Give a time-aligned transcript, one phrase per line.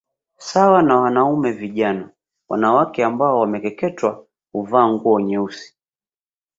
[0.37, 2.09] Sawa na wanaume vijana
[2.49, 5.75] wanawake ambao wamekeketewa huvaa nguo nyeusi